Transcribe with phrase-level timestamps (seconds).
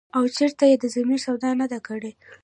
[0.17, 2.11] او چرته ئې د ضمير سودا نه ده کړې۔”